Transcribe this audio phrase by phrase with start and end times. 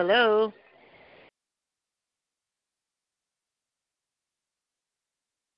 [0.00, 0.52] Hello, hello.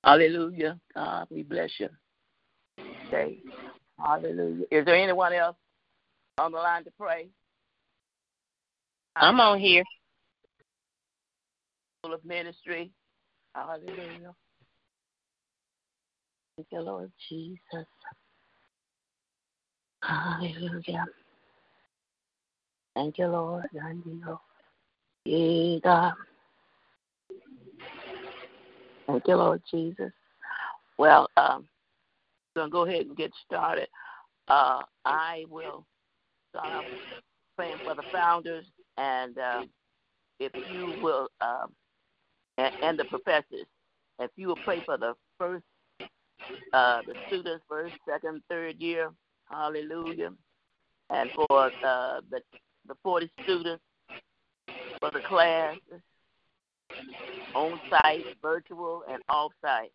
[0.03, 0.77] Hallelujah.
[0.93, 1.87] God, we bless you.
[3.07, 3.37] Okay.
[3.97, 4.65] Hallelujah.
[4.69, 5.55] Is there anyone else
[6.37, 7.29] on the line to pray?
[9.15, 9.85] I'm on here.
[12.03, 12.91] Full of ministry.
[13.55, 14.35] Hallelujah.
[16.57, 17.87] Thank you, Lord Jesus.
[20.03, 21.05] Hallelujah.
[22.95, 23.65] Thank you, Lord.
[23.73, 25.81] Thank you, Lord.
[25.83, 26.13] God.
[29.07, 30.11] Thank you, Lord Jesus.
[30.97, 31.67] Well, um,
[32.55, 33.87] going to go ahead and get started.
[34.47, 35.85] Uh, I will
[36.51, 36.85] start
[37.55, 38.65] praying for the founders,
[38.97, 39.63] and uh,
[40.39, 41.71] if you will, um,
[42.57, 43.65] and, and, the professors,
[44.19, 45.63] if you will pray for the first,
[46.73, 49.11] uh, the students, first, second, third year,
[49.49, 50.31] hallelujah,
[51.09, 52.41] and for uh, the
[52.87, 53.83] the 40 students
[54.99, 55.77] for the class
[57.55, 59.91] on site, virtual, and off site.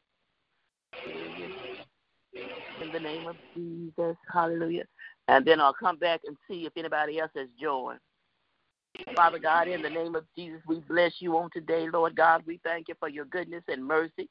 [2.83, 4.85] In the name of Jesus, hallelujah.
[5.27, 7.99] And then I'll come back and see if anybody else has joined.
[9.15, 12.43] Father God, in the name of Jesus, we bless you on today, Lord God.
[12.47, 14.29] We thank you for your goodness and mercy.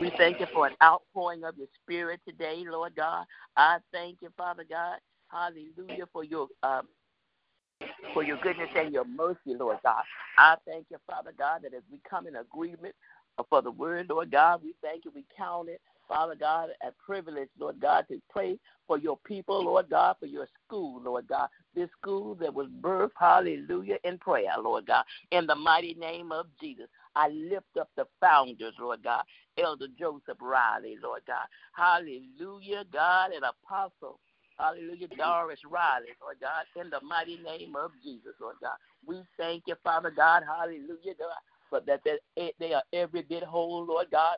[0.00, 3.24] We thank you for an outpouring of your spirit today, Lord God.
[3.56, 4.98] I thank you, Father God,
[5.30, 6.82] Hallelujah for your uh,
[8.14, 10.02] for your goodness and your mercy, Lord God.
[10.38, 12.94] I thank you, Father God, that as we come in agreement
[13.48, 15.12] for the word, Lord God, we thank you.
[15.14, 19.90] We count it, Father God, a privilege, Lord God, to pray for your people, Lord
[19.90, 21.48] God, for your school, Lord God.
[21.74, 25.04] This school that was birthed, hallelujah, in prayer, Lord God.
[25.32, 29.24] In the mighty name of Jesus, I lift up the founders, Lord God,
[29.58, 31.46] Elder Joseph Riley, Lord God.
[31.74, 34.20] Hallelujah, God, and Apostle.
[34.58, 35.08] Hallelujah.
[35.16, 38.76] Doris Riley, Lord God, in the mighty name of Jesus, Lord God.
[39.06, 40.44] We thank you, Father God.
[40.46, 44.36] Hallelujah, God, for that they eh, are every bit whole, Lord God,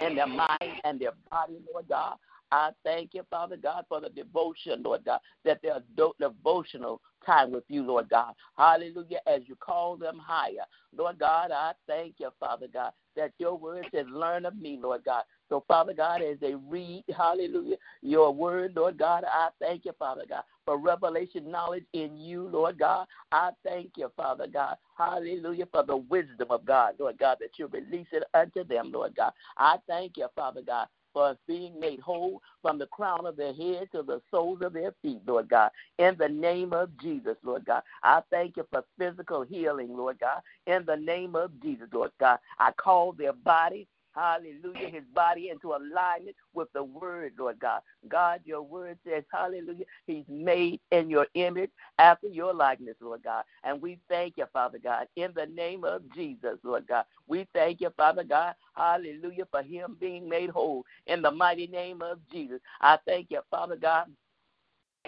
[0.00, 2.16] in their mind and their body, Lord God.
[2.50, 5.82] I thank you, Father God, for the devotion, Lord God, that they're
[6.18, 8.32] devotional time with you, Lord God.
[8.56, 9.20] Hallelujah.
[9.26, 10.64] As you call them higher.
[10.96, 15.04] Lord God, I thank you, Father God, that your word says, learn of me, Lord
[15.04, 15.24] God.
[15.48, 20.24] So, Father God, as they read, hallelujah, your word, Lord God, I thank you, Father
[20.28, 23.06] God, for revelation knowledge in you, Lord God.
[23.32, 27.66] I thank you, Father God, hallelujah, for the wisdom of God, Lord God, that you
[27.66, 29.32] release it unto them, Lord God.
[29.56, 33.88] I thank you, Father God, for being made whole from the crown of their head
[33.92, 35.70] to the soles of their feet, Lord God.
[35.98, 37.82] In the name of Jesus, Lord God.
[38.02, 40.40] I thank you for physical healing, Lord God.
[40.66, 42.38] In the name of Jesus, Lord God.
[42.58, 47.82] I call their body hallelujah, his body into alignment with the word, Lord God.
[48.08, 53.44] God, your word says, hallelujah, he's made in your image after your likeness, Lord God.
[53.64, 57.06] And we thank you, Father God, in the name of Jesus, Lord God.
[57.28, 62.02] We thank you, Father God, hallelujah, for him being made whole in the mighty name
[62.02, 62.60] of Jesus.
[62.82, 64.06] I thank you, Father God,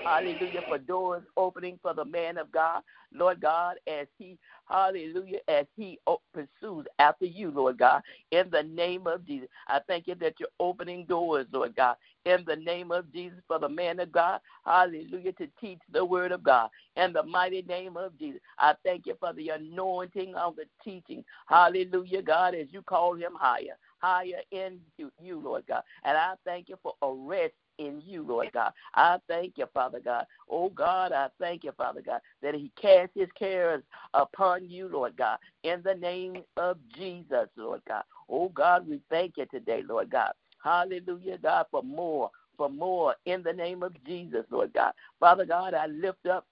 [0.04, 0.62] Hallelujah.
[0.66, 2.82] For doors opening for the man of God,
[3.14, 4.38] Lord God, as he,
[4.68, 5.98] hallelujah, as he
[6.34, 8.02] pursues after you, Lord God,
[8.32, 9.48] in the name of Jesus.
[9.68, 13.58] I thank you that you're opening doors, Lord God, in the name of Jesus for
[13.58, 17.96] the man of God, hallelujah, to teach the word of God, in the mighty name
[17.96, 18.40] of Jesus.
[18.58, 23.32] I thank you for the anointing of the teaching, hallelujah, God, as you call him
[23.38, 23.76] higher.
[23.98, 25.82] higher in you, Lord God.
[26.04, 28.72] And I thank you for a rest in you, Lord God.
[28.94, 30.26] I thank you, Father God.
[30.48, 33.82] Oh God, I thank you, Father God, that he casts his cares
[34.14, 38.04] upon you, Lord God, in the name of Jesus, Lord God.
[38.28, 40.32] Oh God, we thank you today, Lord God.
[40.62, 44.92] Hallelujah, God, for more, for more in the name of Jesus, Lord God.
[45.18, 46.46] Father God, I lift up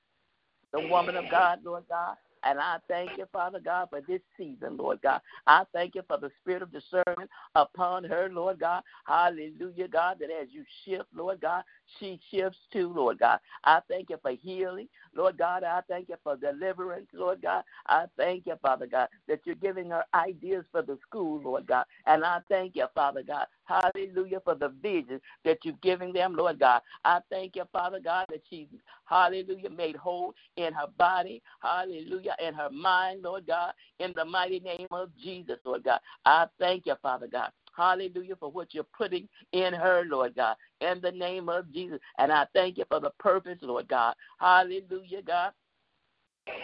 [0.73, 2.17] the woman of God, Lord God.
[2.45, 5.21] And I thank you, Father God, for this season, Lord God.
[5.47, 8.83] I thank you for the spirit of discernment upon her, Lord God.
[9.07, 11.65] Hallelujah, God, that as you shift, Lord God,
[11.99, 13.39] she shifts too, Lord God.
[13.65, 15.65] I thank you for healing, Lord God.
[15.65, 17.65] I thank you for deliverance, Lord God.
[17.87, 21.85] I thank you, Father God, that you're giving her ideas for the school, Lord God.
[22.07, 23.47] And I thank you, Father God.
[23.65, 26.83] Hallelujah, for the vision that you're giving them, Lord God.
[27.05, 28.69] I thank you, Father God, that she's,
[29.05, 34.61] hallelujah, made whole in her body, hallelujah, in her mind, Lord God, in the mighty
[34.61, 36.01] name of Jesus, Lord God.
[36.25, 37.51] I thank you, Father God.
[37.79, 42.01] Hallelujah for what you're putting in her, Lord God, in the name of Jesus.
[42.19, 44.15] And I thank you for the purpose, Lord God.
[44.41, 45.53] Hallelujah, God.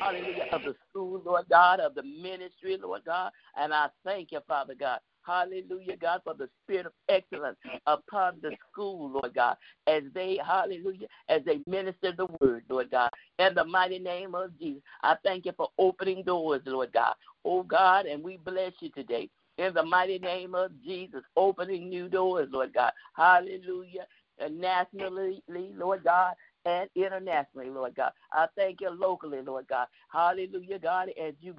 [0.01, 3.31] Hallelujah, of the school, Lord God, of the ministry, Lord God.
[3.57, 4.99] And I thank you, Father God.
[5.25, 7.57] Hallelujah, God, for the spirit of excellence
[7.87, 9.57] upon the school, Lord God,
[9.87, 13.11] as they, hallelujah, as they minister the word, Lord God.
[13.39, 17.15] In the mighty name of Jesus, I thank you for opening doors, Lord God.
[17.45, 22.09] Oh God, and we bless you today in the mighty name of Jesus, opening new
[22.09, 22.93] doors, Lord God.
[23.17, 24.07] Hallelujah.
[24.39, 26.35] And nationally, Lord God,
[26.65, 28.13] and internationally, Lord God.
[28.33, 29.87] I thank you locally, Lord God.
[30.13, 31.55] Hallelujah, God, as you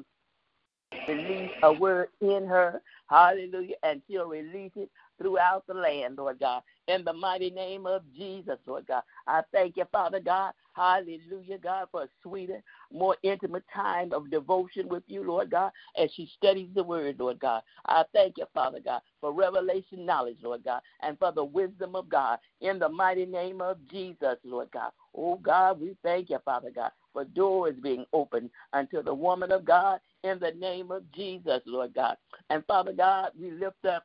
[1.08, 2.82] release a word in her.
[3.08, 3.76] Hallelujah.
[3.84, 6.64] And she'll release it throughout the land, Lord God.
[6.88, 9.02] In the mighty name of Jesus, Lord God.
[9.26, 10.54] I thank you, Father God.
[10.74, 12.62] Hallelujah, God, for a sweeter,
[12.94, 17.40] more intimate time of devotion with you, Lord God, as she studies the word, Lord
[17.40, 17.64] God.
[17.88, 22.08] I thank you, Father God, for revelation knowledge, Lord God, and for the wisdom of
[22.08, 22.38] God.
[22.62, 24.92] In the mighty name of Jesus, Lord God.
[25.16, 29.66] Oh, God, we thank you, Father God, for doors being opened unto the woman of
[29.66, 32.18] God in the name of Jesus, Lord God.
[32.50, 34.04] And Father God, we lift up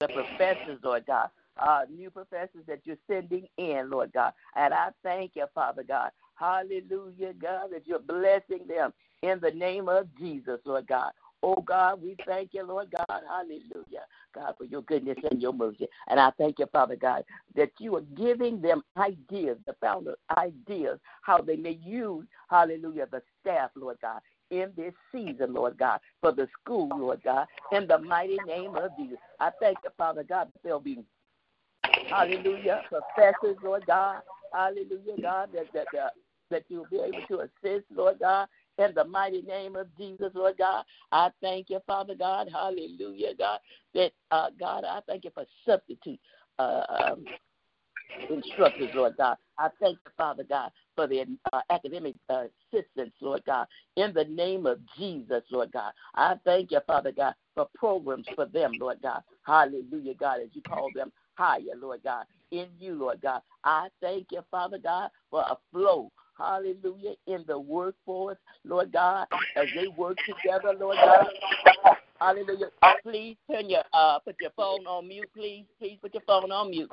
[0.00, 1.30] the professors, Lord God,
[1.60, 4.32] uh, new professors that you're sending in, Lord God.
[4.56, 6.10] And I thank you, Father God.
[6.34, 11.12] Hallelujah, God, that you're blessing them in the name of Jesus, Lord God.
[11.42, 13.22] Oh God, we thank you, Lord God.
[13.28, 14.04] Hallelujah.
[14.34, 15.86] God, for your goodness and your mercy.
[16.08, 17.24] And I thank you, Father God,
[17.56, 23.22] that you are giving them ideas, the founder ideas, how they may use, hallelujah, the
[23.40, 24.20] staff, Lord God,
[24.50, 28.90] in this season, Lord God, for the school, Lord God, in the mighty name of
[28.98, 29.18] Jesus.
[29.40, 30.98] I thank you, Father God, that there'll be,
[32.08, 34.22] hallelujah, professors, Lord God,
[34.52, 36.12] hallelujah, God, that, that, that,
[36.50, 40.56] that you'll be able to assist, Lord God, in the mighty name of Jesus, Lord
[40.58, 40.84] God.
[41.12, 43.60] I thank you, Father God, hallelujah, God,
[43.94, 46.20] that, uh, God, I thank you for substitute.
[46.58, 47.24] Uh, um,
[48.30, 49.36] instructors, Lord God.
[49.58, 53.66] I thank you, Father God, for the uh, academic uh, assistance, Lord God,
[53.96, 55.92] in the name of Jesus, Lord God.
[56.14, 59.22] I thank you, Father God, for programs for them, Lord God.
[59.44, 63.40] Hallelujah, God, as you call them higher, Lord God, in you, Lord God.
[63.64, 69.26] I thank you, Father God, for a flow hallelujah, in the workforce, Lord God,
[69.56, 71.26] as they work together, Lord God.
[72.20, 72.66] Hallelujah.
[73.02, 75.66] Please turn your uh put your phone on mute, please.
[75.78, 76.90] Please put your phone on mute.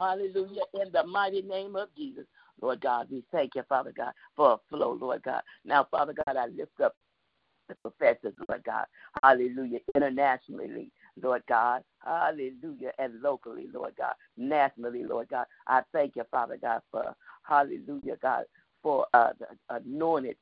[0.00, 0.62] Hallelujah.
[0.74, 2.24] In the mighty name of Jesus.
[2.60, 5.42] Lord God, we thank you, Father God, for a flow, Lord God.
[5.64, 6.94] Now, Father God, I lift up
[7.68, 8.84] the professors, Lord God.
[9.22, 9.80] Hallelujah.
[9.94, 10.90] Internationally,
[11.22, 11.82] Lord God.
[12.04, 12.92] Hallelujah.
[12.98, 14.14] And locally, Lord God.
[14.36, 15.46] Nationally, Lord God.
[15.66, 18.44] I thank you, Father God, for hallelujah, God,
[18.82, 20.36] for uh, the anointed,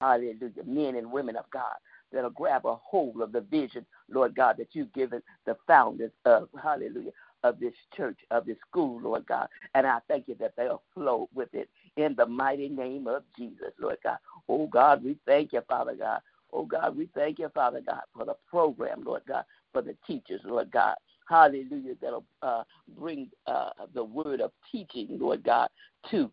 [0.00, 1.76] hallelujah, men and women of God
[2.12, 6.48] that'll grab a hold of the vision, Lord God, that you've given the founders of,
[6.62, 7.10] hallelujah,
[7.42, 9.48] of this church, of this school, Lord God.
[9.74, 13.72] And I thank you that they'll flow with it in the mighty name of Jesus,
[13.80, 14.18] Lord God.
[14.48, 16.20] Oh, God, we thank you, Father God.
[16.56, 19.44] Oh, God, we thank you, Father God, for the program, Lord God,
[19.74, 20.94] for the teachers, Lord God.
[21.28, 22.62] Hallelujah, that'll uh,
[22.98, 25.68] bring uh, the word of teaching, Lord God,
[26.10, 26.30] to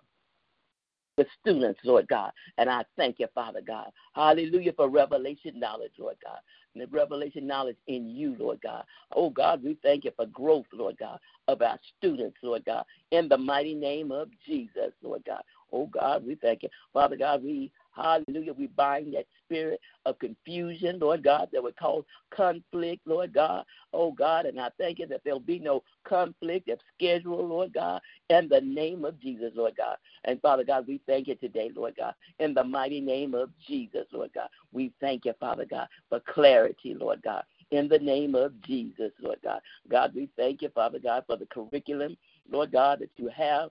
[1.18, 2.32] the students, Lord God.
[2.58, 3.90] And I thank you, Father God.
[4.16, 6.40] Hallelujah for revelation knowledge, Lord God.
[6.74, 8.84] And the revelation knowledge in you, Lord God.
[9.14, 12.86] Oh God, we thank you for growth, Lord God, of our students, Lord God.
[13.12, 15.42] In the mighty name of Jesus, Lord God.
[15.72, 16.70] Oh God, we thank you.
[16.94, 18.54] Father God, we Hallelujah.
[18.54, 23.66] We bind that spirit of confusion, Lord God, that would cause conflict, Lord God.
[23.94, 28.02] Oh God, and I thank you that there'll be no conflict of schedule, Lord God,
[28.30, 29.98] in the name of Jesus, Lord God.
[30.26, 34.08] And Father God, we thank you today, Lord God, in the mighty name of Jesus,
[34.12, 34.50] Lord God.
[34.72, 39.40] We thank you, Father God, for clarity, Lord God, in the name of Jesus, Lord
[39.44, 39.62] God.
[39.90, 42.18] God, we thank you, Father God, for the curriculum,
[42.50, 43.70] Lord God, that you have,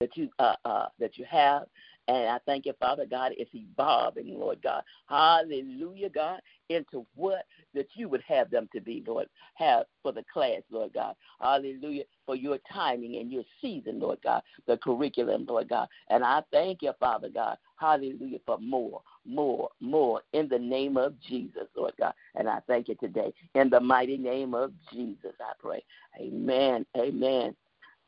[0.00, 1.66] that you uh, uh, that you have
[2.08, 4.82] and I thank you, Father God, it's evolving, Lord God.
[5.08, 10.24] Hallelujah, God, into what that you would have them to be, Lord, have for the
[10.32, 11.14] class, Lord God.
[11.40, 15.88] Hallelujah, for your timing and your season, Lord God, the curriculum, Lord God.
[16.10, 17.56] And I thank you, Father God.
[17.76, 22.12] Hallelujah, for more, more, more in the name of Jesus, Lord God.
[22.34, 23.32] And I thank you today.
[23.54, 25.82] In the mighty name of Jesus, I pray.
[26.20, 26.84] Amen.
[26.96, 27.56] Amen.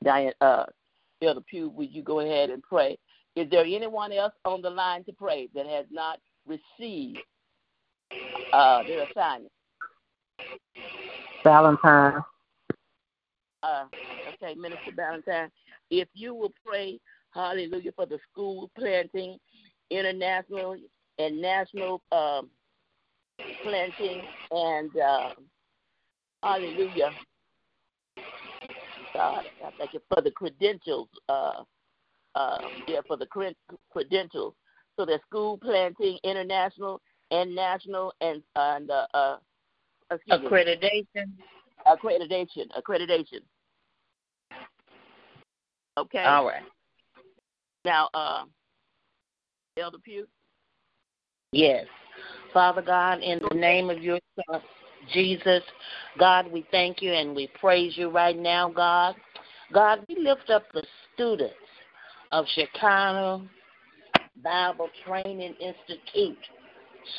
[0.05, 0.65] Diane, uh,
[1.23, 2.99] Elder Pugh, would you go ahead and pray?
[3.37, 7.19] Is there anyone else on the line to pray that has not received
[8.53, 9.53] uh, their assignment?
[11.45, 12.25] Valentine.
[13.63, 13.85] Uh,
[14.35, 15.51] okay, Minister Valentine.
[15.91, 16.99] If you will pray,
[17.35, 19.39] hallelujah, for the school planting,
[19.91, 20.77] international
[21.19, 22.49] and national um,
[23.63, 25.31] planting, and uh,
[26.43, 27.11] hallelujah.
[29.15, 31.63] God, I thank you for the credentials uh,
[32.37, 33.27] uh, yeah, for the
[33.91, 34.55] credentials.
[34.97, 37.01] So there's school planting, international
[37.31, 39.37] and national, and and uh, uh,
[40.13, 41.33] accreditation.
[41.87, 43.41] Accreditation, accreditation.
[45.99, 46.25] Okay.
[46.25, 46.63] All right.
[47.85, 48.45] Now, uh,
[49.79, 50.27] Elder Pugh.
[51.53, 51.87] Yes.
[52.53, 54.19] Father God, in the name of your
[54.51, 54.61] Son,
[55.13, 55.63] Jesus,
[56.19, 59.15] God, we thank you and we praise you right now, God.
[59.73, 60.83] God, we lift up the
[61.15, 61.55] students
[62.37, 63.49] of Shekinah
[64.45, 66.37] Bible Training Institute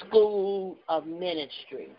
[0.06, 1.90] School of Ministry.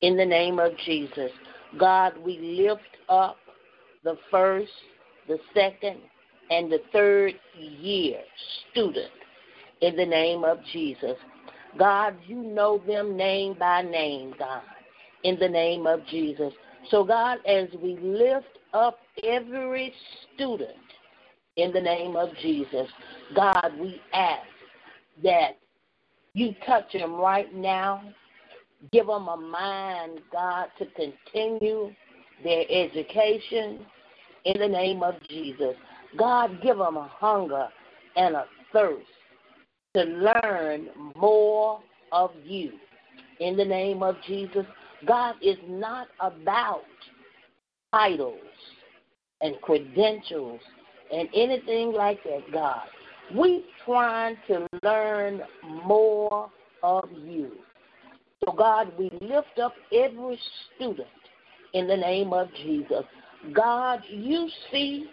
[0.00, 1.32] In the name of Jesus,
[1.76, 3.36] God, we lift up
[4.04, 4.70] the first,
[5.26, 5.96] the second,
[6.50, 8.20] and the third year
[8.70, 9.10] student
[9.80, 11.16] in the name of Jesus.
[11.76, 14.62] God, you know them name by name, God,
[15.24, 16.52] in the name of Jesus.
[16.92, 19.92] So, God, as we lift up every
[20.32, 20.76] student
[21.62, 22.88] in the name of Jesus.
[23.34, 24.46] God, we ask
[25.22, 25.58] that
[26.34, 28.02] you touch them right now.
[28.92, 31.92] Give them a mind, God, to continue
[32.42, 33.80] their education
[34.44, 35.74] in the name of Jesus.
[36.16, 37.68] God, give them a hunger
[38.16, 39.06] and a thirst
[39.94, 41.80] to learn more
[42.12, 42.72] of you
[43.40, 44.64] in the name of Jesus.
[45.06, 46.84] God is not about
[47.92, 48.38] titles
[49.40, 50.60] and credentials
[51.12, 52.82] and anything like that, God.
[53.34, 55.42] We trying to learn
[55.84, 56.50] more
[56.82, 57.52] of you.
[58.44, 60.38] So, God, we lift up every
[60.74, 61.08] student
[61.74, 63.04] in the name of Jesus.
[63.54, 65.06] God, you see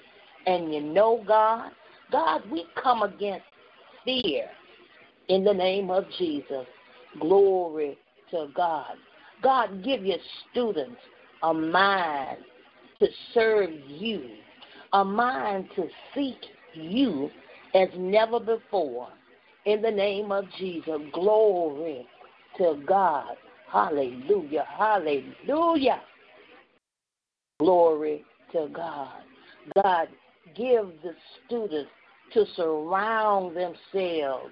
[0.45, 1.71] and you know, God.
[2.11, 3.45] God, we come against
[4.05, 4.47] fear
[5.27, 6.65] in the name of Jesus.
[7.19, 7.97] Glory
[8.31, 8.95] to God.
[9.43, 10.17] God, give your
[10.49, 10.99] students
[11.43, 12.37] a mind
[12.99, 14.23] to serve you
[14.93, 16.37] a mind to seek
[16.73, 17.29] you
[17.73, 19.09] as never before.
[19.65, 22.07] In the name of Jesus, glory
[22.57, 23.35] to God.
[23.71, 24.65] Hallelujah.
[24.77, 26.01] Hallelujah.
[27.59, 29.21] Glory to God.
[29.83, 30.07] God,
[30.55, 31.13] give the
[31.45, 31.89] students
[32.33, 34.51] to surround themselves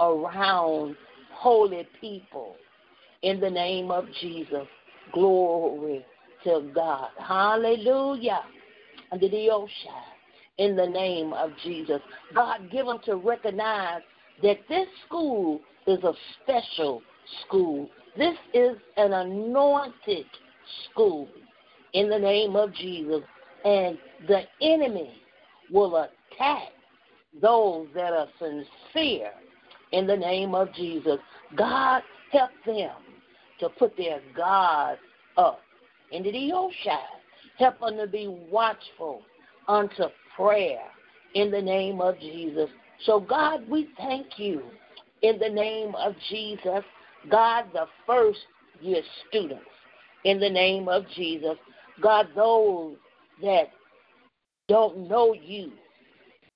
[0.00, 0.96] around
[1.32, 2.56] holy people.
[3.22, 4.66] In the name of Jesus,
[5.12, 6.04] glory
[6.44, 7.08] to God.
[7.18, 8.42] Hallelujah
[9.12, 9.90] under the ocean
[10.58, 12.00] in the name of Jesus.
[12.34, 14.02] God, give them to recognize
[14.42, 16.12] that this school is a
[16.42, 17.02] special
[17.46, 17.88] school.
[18.16, 20.26] This is an anointed
[20.90, 21.28] school
[21.92, 23.22] in the name of Jesus.
[23.64, 23.98] And
[24.28, 25.20] the enemy
[25.70, 26.68] will attack
[27.40, 29.32] those that are sincere
[29.92, 31.18] in the name of Jesus.
[31.56, 32.02] God,
[32.32, 32.92] help them
[33.60, 34.98] to put their God
[35.36, 35.60] up
[36.12, 37.19] into the ocean
[37.60, 39.20] Help them to be watchful
[39.68, 40.80] unto prayer
[41.34, 42.70] in the name of Jesus.
[43.04, 44.62] So, God, we thank you
[45.20, 46.82] in the name of Jesus.
[47.30, 48.38] God, the first
[48.80, 49.60] year students,
[50.24, 51.56] in the name of Jesus.
[52.02, 52.96] God, those
[53.42, 53.68] that
[54.66, 55.72] don't know you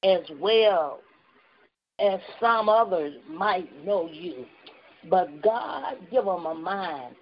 [0.05, 1.01] as well
[1.99, 4.47] as some others might know you.
[5.11, 7.15] But God, give them a mind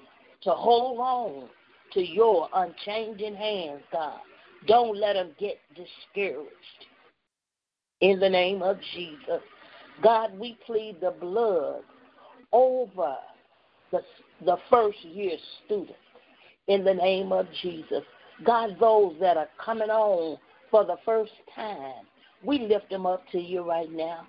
[0.43, 1.49] to hold on
[1.95, 4.21] to your unchanging hands, God.
[4.67, 6.51] Don't let them get discouraged.
[8.01, 9.41] In the name of Jesus.
[10.03, 11.83] God, we plead the blood
[12.53, 13.17] over
[13.91, 14.01] the,
[14.45, 15.95] the first year students
[16.69, 18.03] in the name of Jesus.
[18.45, 20.39] God, those that are coming on
[20.71, 22.07] for the first time,
[22.45, 24.27] we lift them up to you right now.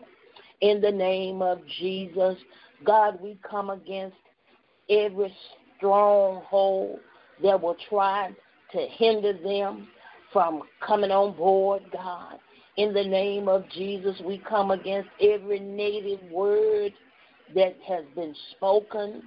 [0.61, 2.35] In the name of Jesus,
[2.83, 4.17] God, we come against
[4.89, 5.33] every
[5.77, 6.99] stronghold
[7.41, 8.31] that will try
[8.71, 9.87] to hinder them
[10.31, 12.39] from coming on board, God.
[12.77, 16.91] In the name of Jesus, we come against every negative word
[17.53, 19.23] that has been spoken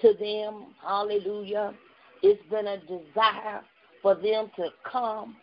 [0.00, 0.74] to them.
[0.84, 1.74] Hallelujah.
[2.22, 3.62] It's been a desire
[4.02, 5.36] for them to come,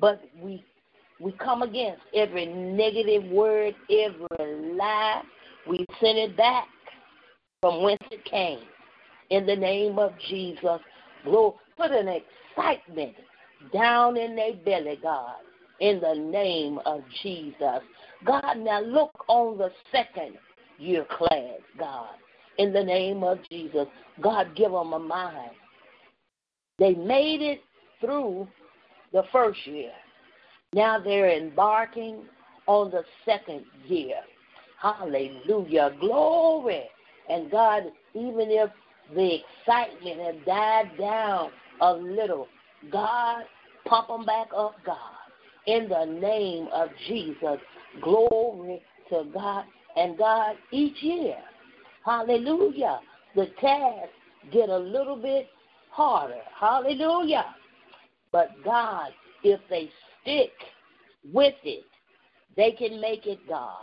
[0.00, 0.64] but we
[1.20, 5.22] we come against every negative word, every lie.
[5.68, 6.66] We send it back
[7.60, 8.60] from whence it came.
[9.30, 10.80] In the name of Jesus,
[11.24, 13.14] Lord, put an excitement
[13.72, 15.36] down in their belly, God.
[15.80, 17.80] In the name of Jesus.
[18.24, 20.36] God, now look on the second
[20.78, 22.14] year class, God.
[22.58, 23.86] In the name of Jesus.
[24.20, 25.50] God, give them a mind.
[26.78, 27.60] They made it
[28.00, 28.48] through
[29.12, 29.92] the first year.
[30.72, 32.24] Now they're embarking
[32.66, 34.20] on the second year.
[34.80, 35.92] Hallelujah.
[36.00, 36.84] Glory.
[37.28, 38.70] And God, even if
[39.14, 42.48] the excitement had died down a little,
[42.90, 43.44] God,
[43.84, 44.96] pump them back up, God.
[45.66, 47.58] In the name of Jesus.
[48.02, 49.64] Glory to God.
[49.96, 51.38] And God, each year,
[52.04, 53.00] hallelujah,
[53.34, 54.10] the task
[54.52, 55.48] get a little bit
[55.90, 56.40] harder.
[56.58, 57.54] Hallelujah.
[58.32, 59.10] But God,
[59.44, 59.88] if they
[60.20, 60.50] stick
[61.32, 61.84] with it,
[62.56, 63.76] they can make it, God.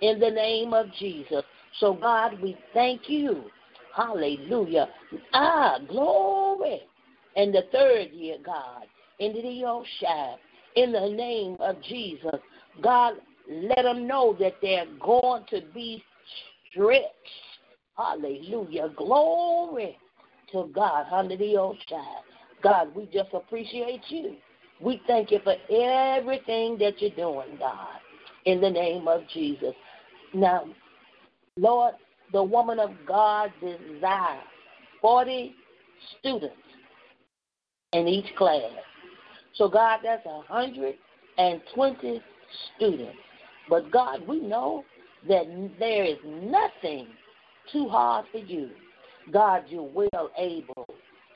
[0.00, 1.42] In the name of Jesus.
[1.80, 3.44] So, God, we thank you.
[3.98, 4.88] Hallelujah.
[5.32, 6.82] Ah, glory.
[7.34, 8.84] And the third year, God,
[9.18, 10.38] into the ocean,
[10.76, 12.40] in the name of Jesus.
[12.80, 13.14] God,
[13.50, 16.04] let them know that they're going to be
[16.70, 17.08] stretched.
[17.96, 18.90] Hallelujah.
[18.96, 19.98] Glory
[20.52, 21.06] to God
[21.58, 21.98] ocean.
[22.62, 24.36] God, we just appreciate you.
[24.80, 27.98] We thank you for everything that you're doing, God,
[28.44, 29.74] in the name of Jesus.
[30.32, 30.66] Now,
[31.56, 31.94] Lord,
[32.32, 34.42] the woman of God desires
[35.00, 35.54] 40
[36.18, 36.56] students
[37.92, 38.70] in each class.
[39.54, 42.22] So, God, that's 120
[42.76, 43.18] students.
[43.68, 44.84] But, God, we know
[45.28, 45.44] that
[45.78, 47.08] there is nothing
[47.72, 48.70] too hard for you.
[49.32, 50.86] God, you're well able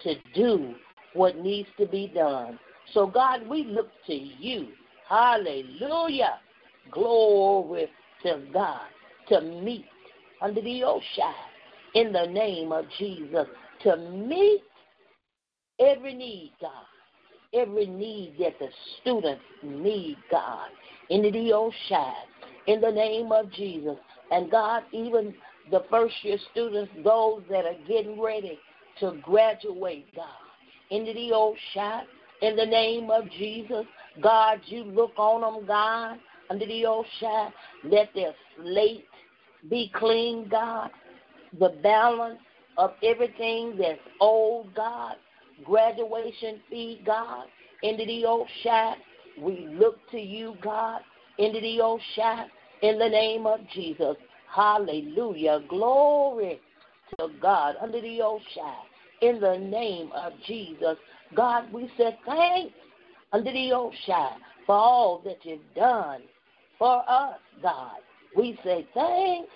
[0.02, 0.74] to do
[1.14, 2.58] what needs to be done.
[2.94, 4.68] So, God, we look to you.
[5.08, 6.38] Hallelujah.
[6.90, 7.88] Glory
[8.22, 8.80] to God
[9.28, 9.84] to meet
[10.42, 11.34] under the ocean
[11.94, 13.46] in the name of Jesus
[13.82, 14.62] to meet
[15.78, 16.70] every need, God.
[17.54, 18.68] Every need that the
[19.00, 20.68] students need, God.
[21.10, 22.14] Into the ocean
[22.66, 23.96] in the name of Jesus.
[24.30, 25.34] And God, even
[25.70, 28.58] the first year students, those that are getting ready
[29.00, 30.26] to graduate, God,
[30.90, 32.06] into the ocean
[32.40, 33.84] in the name of Jesus.
[34.22, 36.18] God, you look on them, God,
[36.50, 37.52] under the ocean.
[37.84, 39.04] Let their slate
[39.68, 40.90] be clean, God.
[41.58, 42.40] The balance
[42.78, 45.16] of everything that's old, God.
[45.64, 47.46] Graduation fee, God.
[47.82, 48.98] Into the old shack,
[49.40, 51.00] We look to you, God.
[51.38, 52.48] Into the old shack,
[52.82, 54.16] In the name of Jesus.
[54.54, 55.60] Hallelujah.
[55.68, 56.60] Glory
[57.18, 57.76] to God.
[57.80, 58.84] Under the old shack,
[59.20, 60.96] In the name of Jesus.
[61.34, 62.74] God, we said thanks
[63.32, 66.22] under the old shack for all that you've done
[66.78, 67.98] for us, God.
[68.36, 69.50] We say thanks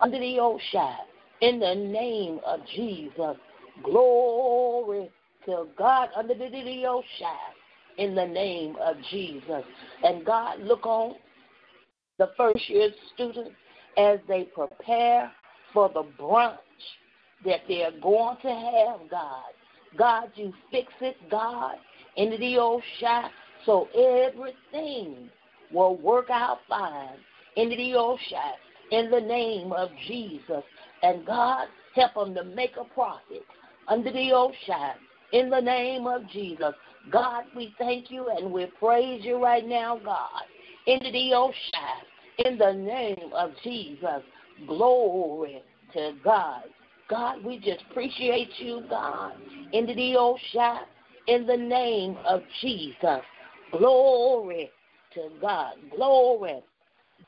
[0.00, 0.96] under the ocean
[1.40, 3.36] in the name of Jesus.
[3.82, 5.10] Glory
[5.46, 7.04] to God under the ocean
[7.98, 9.64] in the name of Jesus.
[10.02, 11.14] And God, look on
[12.18, 13.50] the first year students
[13.98, 15.30] as they prepare
[15.72, 16.56] for the brunch
[17.44, 19.52] that they're going to have, God.
[19.98, 21.76] God, you fix it, God,
[22.16, 23.30] into the old shot
[23.66, 25.28] so everything
[25.72, 27.18] will work out fine
[27.56, 27.92] into the
[28.30, 28.54] shot
[28.90, 30.62] in the name of Jesus.
[31.02, 33.44] And God, help them to make a profit
[33.88, 34.96] under the shot
[35.32, 36.74] in the name of Jesus.
[37.10, 40.42] God, we thank you and we praise you right now, God,
[40.86, 44.22] into the shot in the name of Jesus.
[44.66, 45.62] Glory
[45.94, 46.64] to God.
[47.08, 49.32] God, we just appreciate you, God,
[49.72, 50.86] into the shot
[51.26, 53.20] in the name of Jesus.
[53.72, 54.70] Glory
[55.14, 55.74] to God.
[55.94, 56.62] Glory.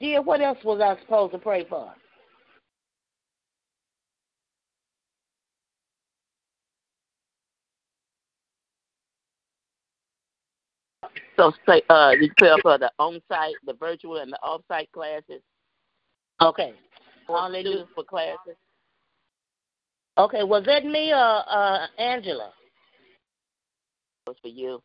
[0.05, 1.90] Dear, what else was I supposed to pray for?
[11.38, 11.55] So,
[11.88, 15.40] uh, you pray for the on-site, the virtual, and the off-site classes.
[16.43, 16.75] Okay.
[17.27, 18.57] All they Hallelujah for classes.
[20.19, 21.17] Okay, was that me or
[21.49, 22.53] uh, Angela?
[24.27, 24.83] It was for you.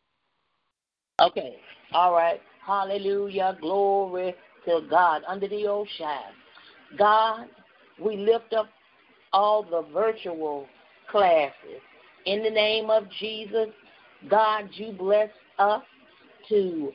[1.20, 1.58] Okay,
[1.92, 2.40] all right.
[2.66, 3.58] Hallelujah.
[3.60, 6.34] Glory to God under the ocean.
[6.98, 7.46] God,
[8.02, 8.68] we lift up
[9.32, 10.66] all the virtual
[11.10, 11.80] classes.
[12.26, 13.68] In the name of Jesus,
[14.28, 15.82] God, you bless us
[16.48, 16.92] to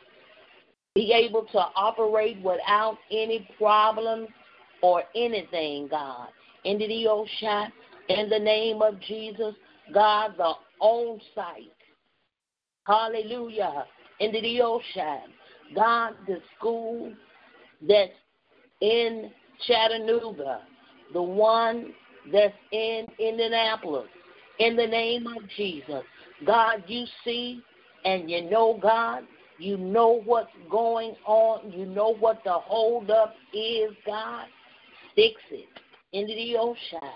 [0.93, 4.29] be able to operate without any problems
[4.81, 6.27] or anything, God.
[6.63, 7.71] In the ocean,
[8.09, 9.55] in the name of Jesus,
[9.93, 11.71] God, the on site.
[12.85, 13.85] Hallelujah.
[14.19, 15.33] In the ocean,
[15.75, 17.11] God, the school
[17.87, 18.11] that's
[18.81, 19.31] in
[19.67, 20.61] Chattanooga,
[21.13, 21.93] the one
[22.31, 24.07] that's in Indianapolis,
[24.59, 26.03] in the name of Jesus.
[26.45, 27.61] God, you see
[28.05, 29.23] and you know, God,
[29.57, 31.71] you know what's going on.
[31.71, 34.45] You know what the holdup is, God.
[35.15, 35.67] Fix it
[36.13, 37.09] into the ocean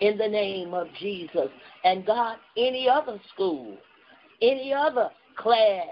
[0.00, 1.48] in the name of Jesus.
[1.84, 3.76] And God, any other school,
[4.40, 5.86] any other class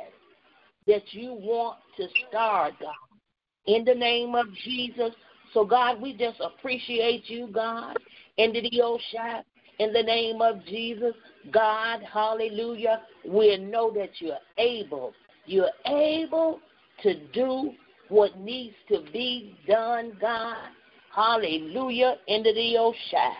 [0.86, 2.94] that you want to start, God,
[3.66, 5.12] in the name of Jesus.
[5.52, 7.98] So, God, we just appreciate you, God,
[8.36, 9.42] into the ocean
[9.78, 11.14] in the name of Jesus.
[11.52, 13.02] God, hallelujah.
[13.26, 15.14] We know that you're able
[15.46, 16.60] you're able
[17.02, 17.72] to do
[18.08, 20.68] what needs to be done, God.
[21.14, 22.16] Hallelujah.
[22.28, 23.34] Into the ocean.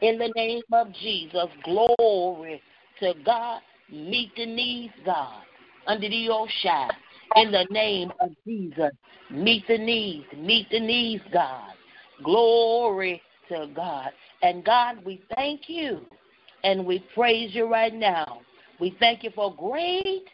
[0.00, 1.46] In the name of Jesus.
[1.64, 2.62] Glory
[3.00, 3.60] to God.
[3.90, 5.42] Meet the needs, God.
[5.86, 6.88] Under the ocean.
[7.36, 8.90] In the name of Jesus.
[9.30, 10.26] Meet the needs.
[10.36, 11.72] Meet the needs, God.
[12.24, 14.10] Glory to God.
[14.42, 16.00] And God, we thank you
[16.64, 18.40] and we praise you right now.
[18.80, 20.24] We thank you for great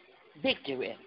[0.41, 0.97] victory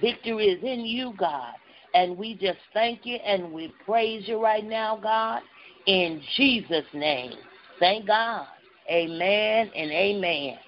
[0.00, 1.54] Victory is in you, God.
[1.94, 5.42] And we just thank you and we praise you right now, God,
[5.86, 7.34] in Jesus' name.
[7.78, 8.46] Thank God.
[8.90, 10.58] Amen and amen.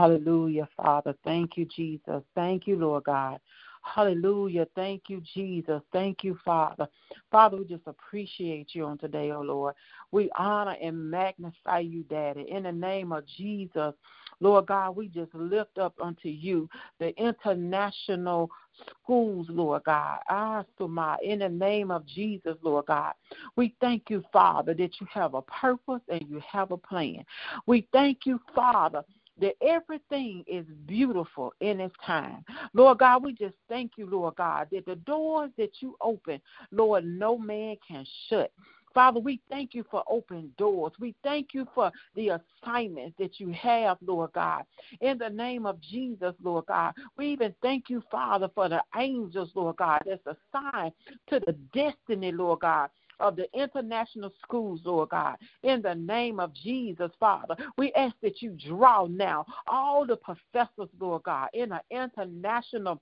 [0.00, 1.14] Hallelujah, Father.
[1.24, 2.22] Thank you, Jesus.
[2.34, 3.38] Thank you, Lord God.
[3.82, 4.66] Hallelujah.
[4.74, 5.82] Thank you, Jesus.
[5.92, 6.88] Thank you, Father.
[7.30, 9.74] Father, we just appreciate you on today, oh Lord.
[10.10, 12.46] We honor and magnify you, Daddy.
[12.50, 13.92] In the name of Jesus,
[14.40, 16.66] Lord God, we just lift up unto you
[16.98, 18.50] the international
[19.02, 20.20] schools, Lord God.
[20.30, 23.12] Ah, Asuma, in the name of Jesus, Lord God.
[23.56, 27.24] We thank you, Father, that you have a purpose and you have a plan.
[27.66, 29.04] We thank you, Father,
[29.40, 32.44] that everything is beautiful in its time.
[32.74, 37.04] Lord God, we just thank you, Lord God, that the doors that you open, Lord,
[37.04, 38.52] no man can shut.
[38.92, 40.92] Father, we thank you for open doors.
[40.98, 44.64] We thank you for the assignments that you have, Lord God.
[45.00, 49.50] In the name of Jesus, Lord God, we even thank you, Father, for the angels,
[49.54, 50.92] Lord God, that's assigned
[51.28, 55.36] to the destiny, Lord God, of the international schools, Lord God.
[55.62, 60.88] In the name of Jesus, Father, we ask that you draw now all the professors,
[60.98, 63.00] Lord God, in the international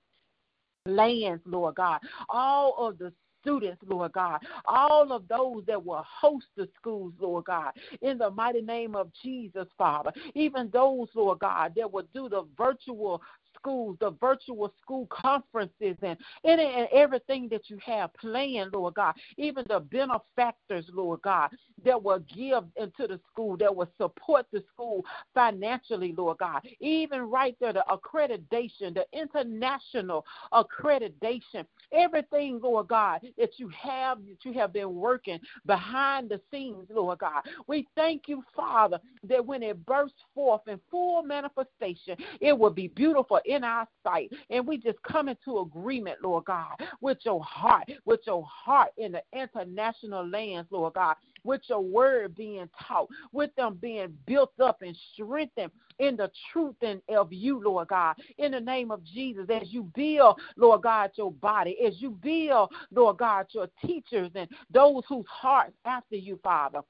[0.85, 6.47] lands, Lord God, all of the students, Lord God, all of those that will host
[6.57, 10.11] the schools, Lord God, in the mighty name of Jesus, Father.
[10.35, 13.21] Even those, Lord God, that will do the virtual
[13.55, 19.13] schools, the virtual school conferences, and and everything that you have planned, Lord God.
[19.37, 21.49] Even the benefactors, Lord God,
[21.83, 26.61] that will give into the school, that will support the school financially, Lord God.
[26.79, 34.43] Even right there, the accreditation, the international accreditation, everything, Lord God, that you have, that
[34.43, 37.43] you have been working behind the scenes, Lord God.
[37.67, 42.87] We thank you, Father, that when it bursts forth in full manifestation, it will be
[42.89, 44.31] beautiful in our sight.
[44.49, 49.13] And we just come into agreement, Lord God, with your heart, with your heart in
[49.13, 54.81] the international lands, Lord God, with your word being taught, with them being built up
[54.81, 58.15] and strengthened in the truth and of you, Lord God.
[58.37, 62.71] In the name of Jesus, as you build, Lord God, your body, as you build,
[62.91, 66.81] Lord God, your teachers and those whose hearts after you, Father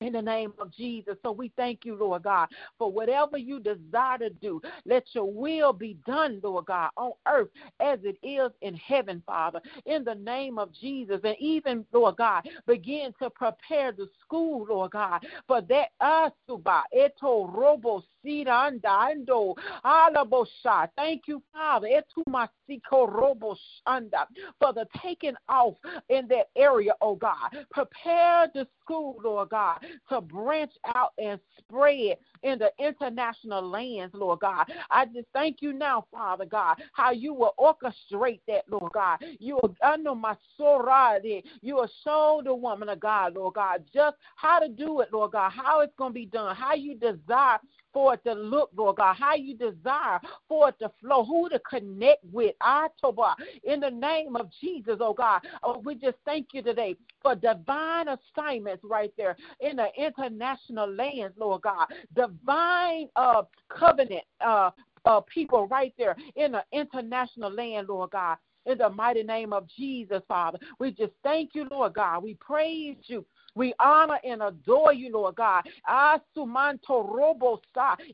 [0.00, 1.16] in the name of Jesus.
[1.22, 4.60] So we thank you, Lord God, for whatever you desire to do.
[4.84, 7.48] Let your will be done, Lord God, on earth
[7.80, 11.20] as it is in heaven, Father, in the name of Jesus.
[11.24, 17.52] And even, Lord God, begin to prepare the school, Lord God, for that asuba eto
[17.52, 20.88] robo sirandando alabosha.
[20.96, 23.56] Thank you, Father, etumasiko robo
[23.86, 24.26] shanda
[24.60, 25.74] for the taking off
[26.08, 27.50] in that area, oh God.
[27.70, 34.40] Prepare the school, Lord God to branch out and spread in the international lands, Lord
[34.40, 34.66] God.
[34.90, 39.18] I just thank you now, Father God, how you will orchestrate that, Lord God.
[39.38, 41.44] You will under my sorority.
[41.62, 45.32] You will show the woman of God, Lord God, just how to do it, Lord
[45.32, 47.58] God, how it's going to be done, how you desire
[47.94, 51.58] for it to look, Lord God, how you desire for it to flow, who to
[51.60, 52.54] connect with.
[52.60, 55.40] October, in the name of Jesus, oh God.
[55.62, 61.34] Oh, we just thank you today for divine assignments right there in the international lands,
[61.38, 61.86] Lord God.
[62.14, 64.70] Divine uh, covenant uh,
[65.04, 69.68] uh, people right there in the international land, Lord God in the mighty name of
[69.76, 70.58] Jesus, Father.
[70.78, 72.22] We just thank you, Lord God.
[72.22, 75.64] We praise you we honor and adore you, Lord God.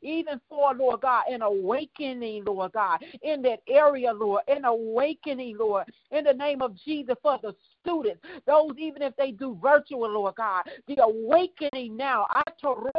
[0.03, 5.87] Even for, Lord God, an awakening, Lord God, in that area, Lord, an awakening, Lord,
[6.11, 10.35] in the name of Jesus for the students, those even if they do virtual, Lord
[10.35, 12.27] God, the awakening now,
[12.61, 12.93] for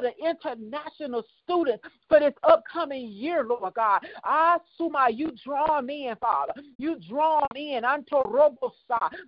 [0.00, 4.00] the international students for this upcoming year, Lord God.
[4.26, 6.54] Asuma, you draw me in, Father.
[6.78, 7.84] You draw me in,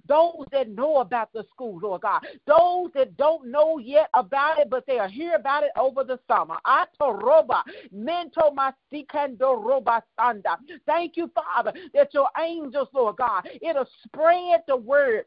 [0.06, 2.26] those that know about the school, Lord God.
[2.46, 6.18] Those that don't know yet about it, but they are hear about it over the
[6.26, 6.56] summer.
[6.66, 7.62] Atoroba,
[7.94, 10.56] mento masikando sanda.
[10.86, 15.26] Thank you, Father, that your angels, Lord God, it'll spread the word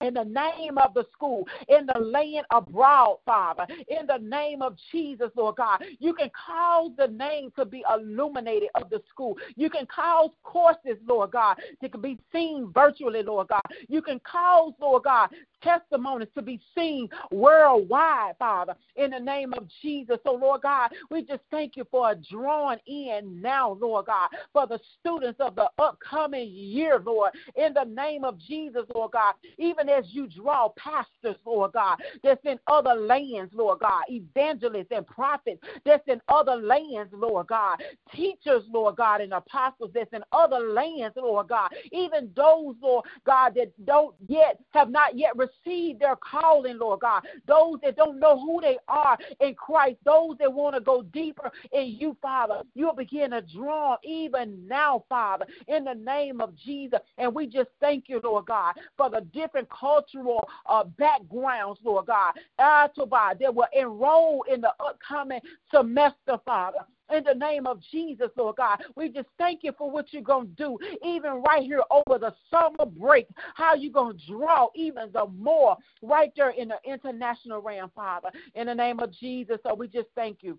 [0.00, 4.76] in the name of the school, in the land abroad, Father, in the name of
[4.92, 5.82] Jesus, Lord God.
[5.98, 9.36] You can cause the name to be illuminated of the school.
[9.56, 13.62] You can cause courses, Lord God, to be seen virtually, Lord God.
[13.88, 15.30] You can cause, Lord God,
[15.62, 20.18] testimonies to be seen worldwide, Father, in the name of Jesus.
[20.24, 24.66] So, Lord God, we just thank you for a drawing in now, Lord God, for
[24.66, 29.83] the students of the upcoming year, Lord, in the name of Jesus, Lord God, even
[29.88, 35.62] as you draw pastors, Lord God, that's in other lands, Lord God, evangelists and prophets
[35.84, 37.82] that's in other lands, Lord God,
[38.14, 43.54] teachers, Lord God, and apostles that's in other lands, Lord God, even those, Lord God,
[43.56, 47.22] that don't yet have not yet received their calling, Lord God.
[47.46, 51.50] Those that don't know who they are in Christ, those that want to go deeper
[51.72, 57.00] in you, Father, you'll begin to draw even now, Father, in the name of Jesus.
[57.18, 62.34] And we just thank you, Lord God, for the different cultural uh, backgrounds, Lord God,
[62.58, 68.56] uh, that will enroll in the upcoming semester, Father in the name of Jesus, Lord
[68.56, 68.82] God.
[68.96, 72.34] We just thank you for what you're going to do, even right here over the
[72.50, 77.60] summer break, how you're going to draw even the more right there in the international
[77.60, 79.58] realm, Father, in the name of Jesus.
[79.66, 80.58] So we just thank you.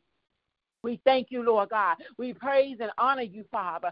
[0.86, 1.98] We thank you, Lord God.
[2.20, 3.92] We praise and honor you, Father.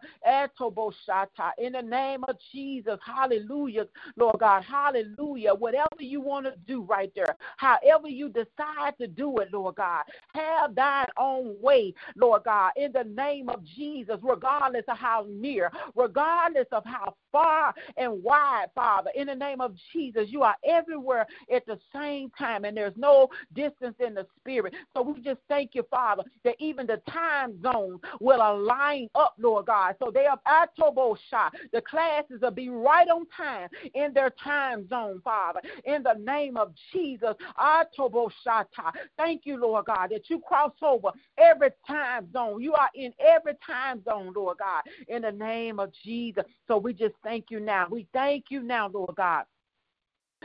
[1.57, 2.99] In the name of Jesus.
[3.03, 4.63] Hallelujah, Lord God.
[4.63, 5.55] Hallelujah.
[5.55, 10.03] Whatever you want to do right there, however you decide to do it, Lord God,
[10.35, 15.71] have thine own way, Lord God, in the name of Jesus, regardless of how near,
[15.95, 19.09] regardless of how far and wide, Father.
[19.15, 23.27] In the name of Jesus, you are everywhere at the same time, and there's no
[23.53, 24.73] distance in the spirit.
[24.95, 29.65] So we just thank you, Father, that even the time zones will align up, Lord
[29.65, 29.95] God.
[29.99, 31.53] So they are at shot.
[31.73, 35.59] The classes will be right on time in their time zone, Father.
[35.85, 37.33] In the name of Jesus,
[38.45, 38.91] Shata.
[39.17, 42.61] Thank you, Lord God, that you cross over every time zone.
[42.61, 46.43] You are in every time zone, Lord God, in the name of Jesus.
[46.67, 47.87] So we just thank you now.
[47.89, 49.45] We thank you now, Lord God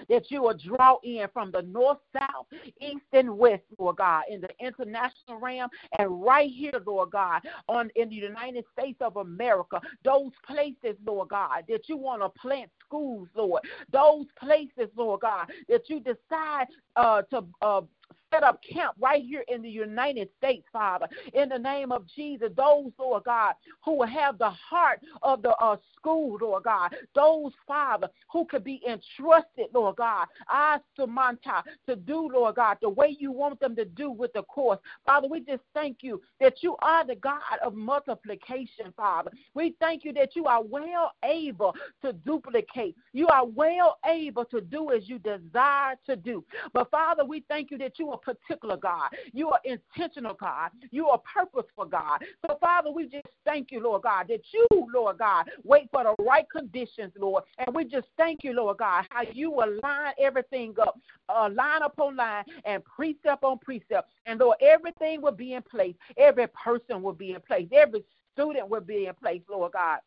[0.08, 2.46] that you will draw in from the north, south,
[2.80, 7.90] east, and west, Lord God, in the international realm and right here, Lord God, on
[7.96, 12.70] in the United States of America, those places, Lord God, that you want to plant
[12.84, 13.62] schools, Lord,
[13.92, 17.82] those places, Lord God, that you decide uh, to uh,
[18.30, 21.08] set up camp right here in the United States, Father.
[21.34, 25.76] In the name of Jesus, those, Lord God, who have the heart of the uh,
[25.96, 32.28] school, Lord God, those, Father, who could be entrusted, Lord God, I Samantha, to do,
[32.32, 34.78] Lord God, the way you want them to do with the course.
[35.06, 39.30] Father, we just thank you that you are the God of multiplication, Father.
[39.54, 42.96] We thank you that you are well able to duplicate.
[43.12, 46.44] You are well able to do as you desire to do.
[46.72, 49.10] But Father, we thank you that you are particular, God.
[49.32, 50.70] You are intentional, God.
[50.90, 52.22] You are purposeful, God.
[52.46, 56.14] So, Father, we just thank you, Lord God, that you, Lord God, wait for the
[56.24, 57.44] right conditions, Lord.
[57.58, 61.82] And we just thank you, Lord God, how you will line everything up, uh, line
[61.82, 64.10] upon line, and precept on precept.
[64.26, 65.94] And, Lord, everything will be in place.
[66.16, 67.68] Every person will be in place.
[67.72, 69.98] Every student will be in place, Lord God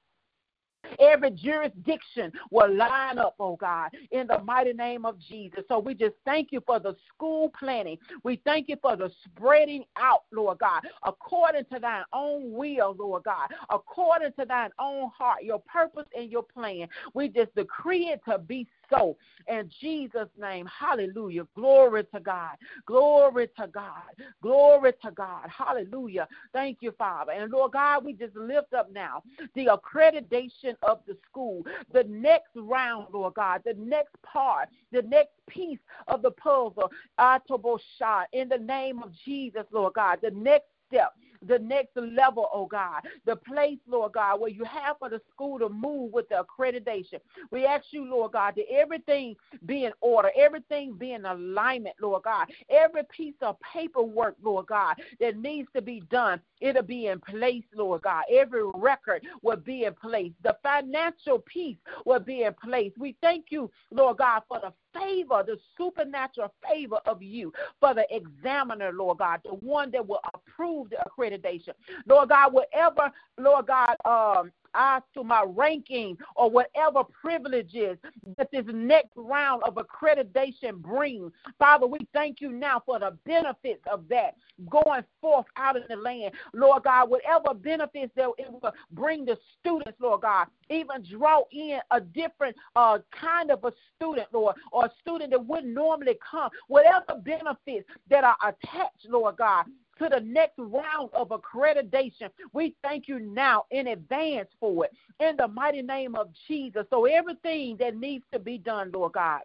[1.00, 5.64] Every jurisdiction will line up, oh God, in the mighty name of Jesus.
[5.68, 7.98] So we just thank you for the school planning.
[8.24, 13.24] We thank you for the spreading out, Lord God, according to thine own will, Lord
[13.24, 16.88] God, according to thine own heart, your purpose and your plan.
[17.14, 19.18] We just decree it to be so.
[19.48, 21.48] In Jesus' name, hallelujah.
[21.56, 22.58] Glory to God.
[22.86, 24.04] Glory to God.
[24.42, 25.48] Glory to God.
[25.50, 26.28] Hallelujah.
[26.54, 27.32] Thank you, Father.
[27.32, 29.24] And Lord God, we just lift up now
[29.56, 35.34] the accreditation of the school, the next round, Lord God, the next part, the next
[35.50, 41.14] piece of the puzzle, Atobosha, in the name of Jesus, Lord God, the next step
[41.48, 45.60] the next level, oh God, the place, Lord God, where you have for the school
[45.60, 47.20] to move with the accreditation.
[47.52, 52.24] We ask you, Lord God, that everything be in order, everything be in alignment, Lord
[52.24, 57.20] God, every piece of paperwork, Lord God, that needs to be done, it'll be in
[57.20, 58.24] place, Lord God.
[58.32, 60.32] Every record will be in place.
[60.44, 62.92] The financial piece will be in place.
[62.98, 68.06] We thank you, Lord God, for the favor, the supernatural favor of you for the
[68.14, 71.74] examiner, Lord God, the one that will approve the accreditation.
[72.06, 77.98] Lord God, whatever, Lord God, um, as to my ranking or whatever privileges
[78.38, 81.32] that this next round of accreditation brings.
[81.60, 84.36] Father, we thank you now for the benefits of that
[84.70, 86.34] going forth out in the land.
[86.54, 91.80] Lord God, whatever benefits that it will bring the students, Lord God, even draw in
[91.92, 96.50] a different uh, kind of a student, Lord, or a student that wouldn't normally come.
[96.68, 99.66] Whatever benefits that are attached, Lord God,
[100.02, 102.30] to the next round of accreditation.
[102.54, 106.86] We thank you now in advance for it in the mighty name of Jesus.
[106.90, 109.42] So everything that needs to be done, Lord God,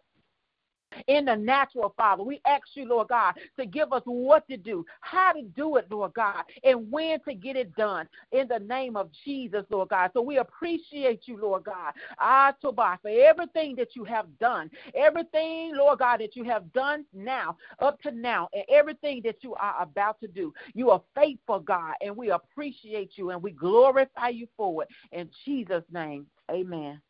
[1.07, 2.23] in the natural, Father.
[2.23, 5.87] We ask you, Lord God, to give us what to do, how to do it,
[5.89, 10.11] Lord God, and when to get it done in the name of Jesus, Lord God.
[10.13, 15.75] So we appreciate you, Lord God, ah, Tobiah, for everything that you have done, everything,
[15.75, 19.81] Lord God, that you have done now, up to now, and everything that you are
[19.81, 20.53] about to do.
[20.73, 24.89] You are faithful, God, and we appreciate you and we glorify you for it.
[25.11, 27.01] In Jesus' name, amen.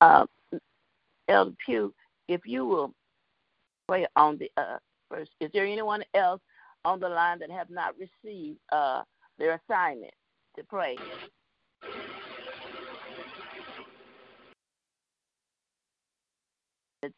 [0.00, 0.26] Uh,
[1.28, 1.92] Elder Pugh,
[2.28, 2.94] if you will
[3.88, 4.78] pray on the uh,
[5.10, 5.30] first.
[5.40, 6.40] Is there anyone else
[6.84, 9.02] on the line that have not received uh,
[9.38, 10.12] their assignment
[10.56, 10.96] to pray?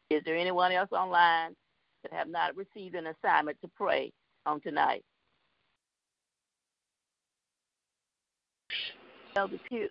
[0.09, 1.55] Is, there anyone else online
[2.03, 4.11] that have not received an assignment to pray
[4.45, 5.03] on tonight?
[9.35, 9.89] Elder Pugh,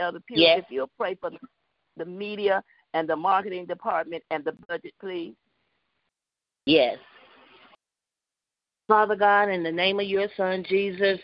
[0.00, 0.60] Elder Pugh, yes.
[0.60, 1.38] if you'll pray for the
[2.04, 2.62] media
[2.94, 5.34] and the marketing department and the budget, please?
[6.66, 6.98] Yes.
[8.88, 11.18] Father God, in the name of your Son, Jesus,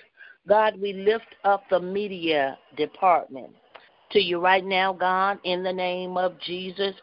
[0.48, 3.50] God, we lift up the media department
[4.12, 6.94] to you right now, God, in the name of Jesus.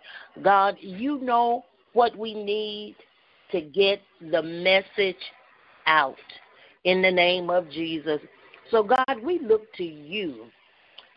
[0.44, 2.96] God, you know what we need
[3.52, 4.02] to get
[4.32, 5.16] the message
[5.86, 6.16] out
[6.84, 8.20] in the name of Jesus.
[8.72, 10.48] So, God, we look to you,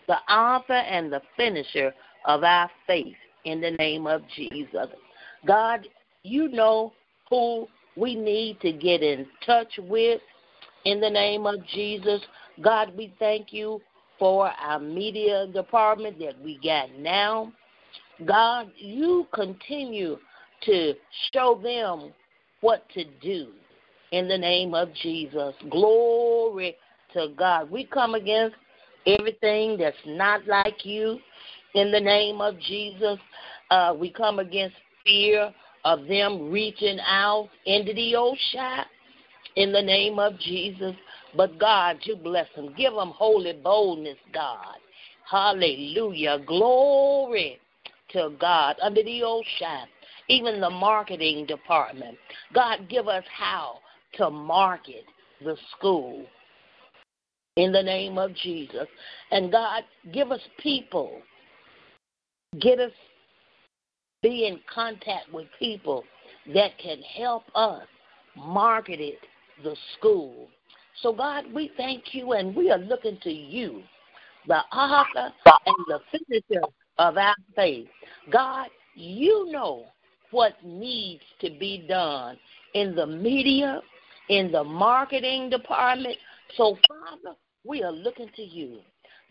[0.07, 1.93] the author and the finisher
[2.27, 4.89] of our faith in the name of Jesus.
[5.47, 5.87] God,
[6.23, 6.93] you know
[7.29, 10.21] who we need to get in touch with
[10.85, 12.21] in the name of Jesus.
[12.63, 13.81] God, we thank you
[14.19, 17.53] for our media department that we got now.
[18.27, 20.19] God, you continue
[20.63, 20.95] to
[21.33, 22.13] show them
[22.61, 23.49] what to do
[24.13, 25.55] in the name of Jesus.
[25.71, 26.77] Glory
[27.15, 27.71] to God.
[27.71, 28.57] We come against
[29.07, 31.19] everything that's not like you
[31.75, 33.19] in the name of Jesus.
[33.71, 35.53] Uh, we come against fear
[35.85, 38.85] of them reaching out into the ocean
[39.57, 40.95] in the name of Jesus.
[41.37, 42.75] But God, you bless them.
[42.77, 44.77] Give them holy boldness, God.
[45.31, 46.41] Hallelujah.
[46.47, 47.59] Glory
[48.11, 49.87] to God under the ocean.
[50.29, 52.17] Even the marketing department.
[52.55, 53.79] God, give us how
[54.15, 55.05] to market
[55.43, 56.25] the school
[57.57, 58.87] in the name of Jesus.
[59.31, 61.21] And God, give us people
[62.59, 62.93] Get us
[64.23, 66.05] be in contact with people
[66.53, 67.85] that can help us
[68.37, 69.19] market it,
[69.63, 70.49] the school.
[71.01, 73.83] So, God, we thank you and we are looking to you,
[74.47, 75.33] the author
[75.67, 76.67] and the finisher
[76.99, 77.87] of our faith.
[78.31, 79.85] God, you know
[80.31, 82.37] what needs to be done
[82.75, 83.81] in the media,
[84.29, 86.17] in the marketing department.
[86.57, 88.81] So, Father, we are looking to you.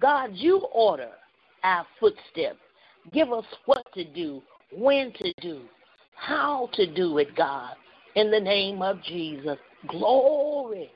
[0.02, 1.12] God, you order
[1.64, 2.60] our footsteps.
[3.12, 4.42] Give us what to do,
[4.76, 5.62] when to do,
[6.16, 7.76] how to do it, God.
[8.16, 9.58] In the name of Jesus.
[9.88, 10.92] Glory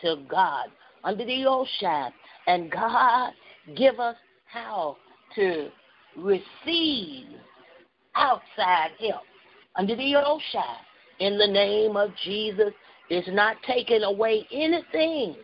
[0.00, 0.66] to God.
[1.04, 2.12] Under the ocean.
[2.46, 3.32] And God,
[3.76, 4.96] give us how
[5.34, 5.70] to
[6.16, 7.26] receive
[8.14, 9.22] outside help
[9.76, 10.60] under the ocean
[11.18, 12.72] in the name of Jesus.
[13.08, 15.36] It's not taking away anything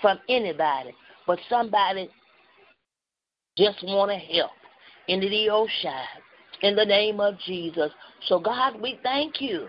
[0.00, 0.94] from anybody,
[1.26, 2.10] but somebody
[3.56, 4.50] just want to help
[5.08, 5.92] into the ocean
[6.62, 7.90] in the name of Jesus.
[8.26, 9.68] So, God, we thank you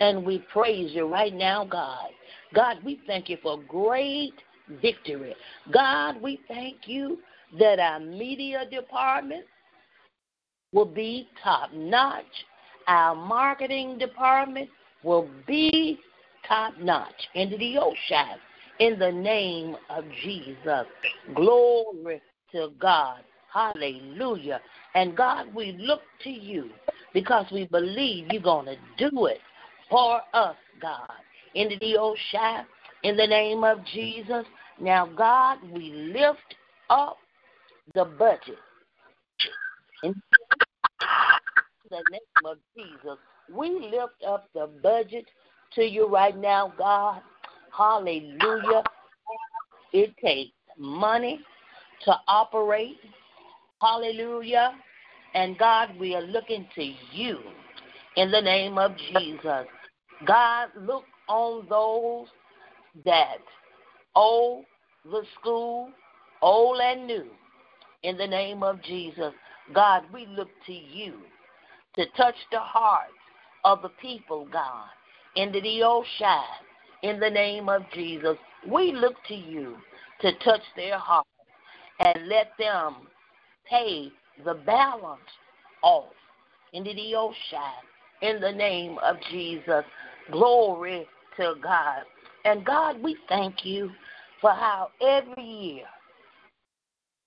[0.00, 2.08] and we praise you right now, God.
[2.54, 4.34] God, we thank you for great
[4.82, 5.34] victory.
[5.72, 7.18] God, we thank you
[7.58, 9.44] that our media department
[10.72, 12.24] will be top notch.
[12.86, 14.70] Our marketing department
[15.02, 15.98] will be
[16.46, 18.38] top notch into the ocean
[18.78, 20.86] in the name of Jesus.
[21.34, 22.22] Glory
[22.52, 23.20] to God.
[23.52, 24.60] Hallelujah.
[24.94, 26.70] And God, we look to you
[27.12, 29.40] because we believe you're going to do it
[29.88, 31.10] for us, God.
[31.54, 32.66] Into the ocean
[33.02, 34.44] in the name of Jesus.
[34.80, 36.54] Now, God, we lift
[36.88, 37.18] up
[37.94, 38.58] the budget.
[40.02, 40.14] In
[41.90, 43.18] the name of Jesus,
[43.52, 45.24] we lift up the budget
[45.74, 47.20] to you right now, God.
[47.76, 48.84] Hallelujah.
[49.92, 51.40] It takes money
[52.04, 52.96] to operate.
[53.80, 54.72] Hallelujah.
[55.34, 57.38] And God, we are looking to you
[58.16, 59.66] in the name of Jesus.
[60.26, 62.26] God, look on those
[63.04, 63.38] that
[64.14, 64.64] owe
[65.04, 65.90] the school,
[66.42, 67.26] old and new,
[68.02, 69.32] in the name of Jesus.
[69.72, 71.14] God, we look to you
[71.96, 73.12] to touch the hearts
[73.64, 74.88] of the people, God,
[75.36, 76.44] into the ocean,
[77.02, 78.36] in the name of Jesus.
[78.68, 79.76] We look to you
[80.20, 81.28] to touch their hearts
[82.00, 82.96] and let them
[83.70, 84.12] pay
[84.44, 85.20] the balance
[85.82, 86.12] off
[86.72, 87.36] into the ocean
[88.22, 89.84] in the name of Jesus.
[90.30, 91.06] Glory
[91.36, 92.02] to God.
[92.44, 93.90] And God, we thank you
[94.40, 95.84] for how every year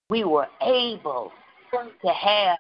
[0.09, 1.31] we were able
[1.71, 2.57] to have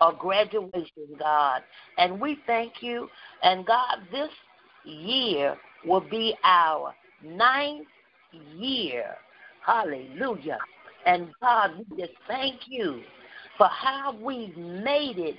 [0.00, 1.62] a graduation, God.
[1.96, 3.08] And we thank you.
[3.42, 4.30] And God, this
[4.84, 7.86] year will be our ninth
[8.56, 9.14] year.
[9.64, 10.58] Hallelujah.
[11.06, 13.02] And God, we just thank you
[13.58, 15.36] for how we've made it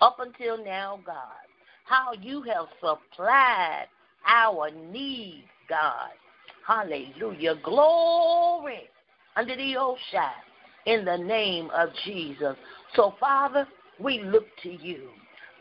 [0.00, 1.46] up until now, God.
[1.84, 3.86] How you have supplied
[4.26, 6.10] our needs, God.
[6.66, 7.54] Hallelujah.
[7.62, 8.88] Glory
[9.36, 10.32] under the ocean
[10.86, 12.56] in the name of Jesus.
[12.94, 13.68] So, Father,
[14.00, 15.08] we look to you.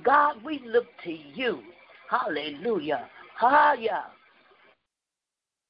[0.04, 1.62] God, we look to you.
[2.10, 3.10] Hallelujah.
[3.40, 4.06] Hallelujah.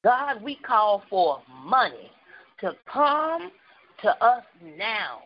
[0.04, 2.12] God, we call for money
[2.62, 3.52] to come
[4.02, 4.44] to us
[4.78, 5.22] now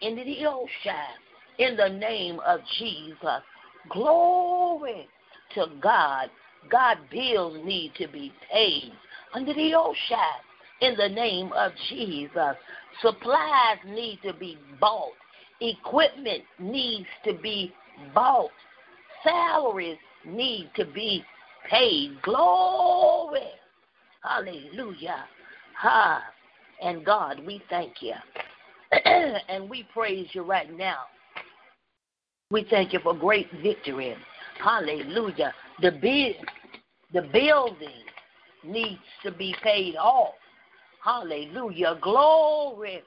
[0.00, 1.16] into the ocean
[1.58, 3.42] in the name of Jesus.
[3.90, 5.08] Glory
[5.54, 6.30] to God.
[6.70, 8.92] God, bills need to be paid
[9.34, 10.16] under the ocean
[10.80, 12.56] in the name of Jesus.
[13.00, 15.12] Supplies need to be bought.
[15.60, 17.72] Equipment needs to be
[18.14, 18.50] bought.
[19.22, 21.24] Salaries need to be
[21.68, 22.20] paid.
[22.22, 23.40] Glory.
[24.22, 25.24] Hallelujah.
[25.78, 26.22] Ha.
[26.82, 28.14] And God, we thank you.
[29.48, 30.98] and we praise you right now.
[32.50, 34.16] We thank you for great victory.
[34.62, 35.52] Hallelujah.
[35.82, 36.36] The bid,
[37.12, 38.04] the building
[38.64, 40.34] needs to be paid off.
[41.04, 41.98] Hallelujah.
[42.00, 43.02] Glory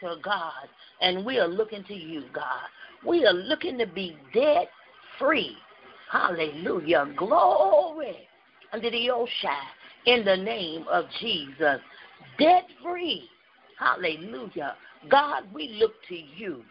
[0.00, 0.68] to God.
[1.00, 2.66] And we are looking to you, God.
[3.06, 4.68] We are looking to be debt
[5.18, 5.56] free.
[6.10, 7.12] Hallelujah.
[7.16, 8.28] Glory
[8.72, 9.50] under the ocean
[10.06, 11.80] in the name of Jesus.
[12.38, 13.28] Debt free.
[13.80, 14.76] Hallelujah.
[15.08, 16.62] God, we look to you.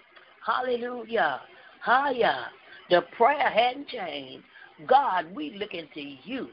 [0.46, 1.42] Hallelujah.
[1.84, 2.50] Hallelujah.
[2.92, 4.46] The prayer hadn't changed.
[4.88, 6.50] God, we looking to you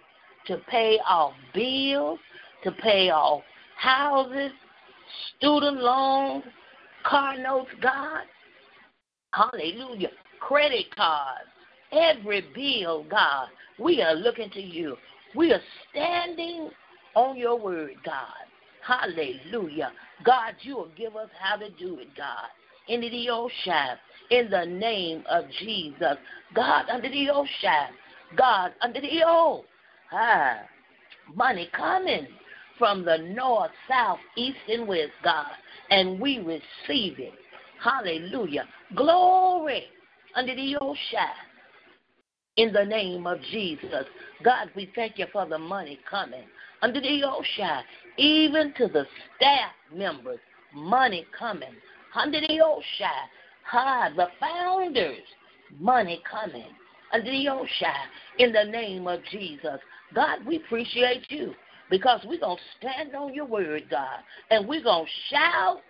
[0.46, 2.18] to pay off bills,
[2.64, 3.42] to pay off
[3.76, 4.50] houses,
[5.36, 6.44] student loans,
[7.04, 8.22] car notes, God.
[9.34, 10.09] Hallelujah.
[10.40, 11.50] Credit cards,
[11.92, 13.48] every bill, God.
[13.78, 14.96] We are looking to you.
[15.34, 16.70] We are standing
[17.14, 18.45] on your word, God.
[18.87, 19.93] Hallelujah.
[20.24, 22.47] God, you will give us how to do it, God.
[22.89, 23.99] Into the ocean,
[24.30, 26.16] in the name of Jesus.
[26.55, 27.97] God, under the ocean.
[28.37, 29.64] God, under the old.
[30.12, 30.61] Ah,
[31.34, 32.28] money coming
[32.78, 35.51] from the north, south, east, and west, God.
[35.91, 37.32] And we receive it.
[37.82, 38.68] Hallelujah.
[38.95, 39.84] Glory
[40.37, 41.34] under the ocean.
[42.57, 44.07] In the name of Jesus.
[44.45, 46.45] God, we thank you for the money coming
[46.82, 47.82] under the ocean,
[48.16, 49.06] even to the
[49.36, 50.38] staff members,
[50.74, 51.74] money coming
[52.14, 53.06] under the ocean.
[53.70, 55.24] Ha, the founders,
[55.80, 56.70] money coming
[57.12, 57.88] under the ocean
[58.38, 59.80] in the name of Jesus.
[60.14, 61.52] God, we appreciate you
[61.90, 64.20] because we're going to stand on your word, God,
[64.50, 65.80] and we're going to shout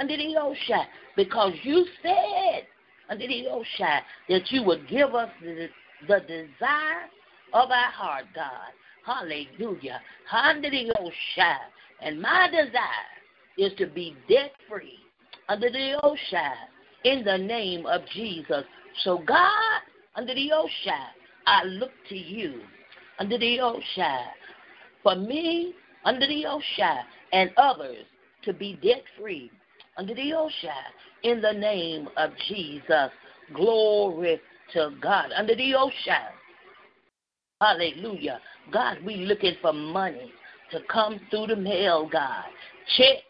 [0.00, 0.86] under the ocean
[1.16, 2.66] because you said
[3.08, 5.68] under the ocean that you would give us the,
[6.08, 7.08] the desire
[7.52, 8.72] of our heart, God.
[9.04, 10.00] Hallelujah.
[10.32, 11.60] Under the ocean.
[12.00, 13.10] And my desire
[13.58, 14.98] is to be debt free
[15.48, 16.56] under the ocean
[17.04, 18.64] in the name of Jesus.
[19.02, 19.80] So, God,
[20.14, 21.06] under the ocean,
[21.46, 22.60] I look to you
[23.18, 24.30] under the ocean
[25.02, 25.74] for me
[26.04, 28.04] under the ocean and others
[28.42, 29.50] to be debt free
[29.96, 30.70] under the ocean
[31.22, 33.10] in the name of Jesus.
[33.54, 34.40] Glory
[34.72, 35.30] to God.
[35.36, 36.32] Under the ocean.
[37.60, 38.40] Hallelujah.
[38.72, 40.32] God, we looking for money
[40.70, 42.44] to come through the mail, God.
[42.96, 43.22] Checks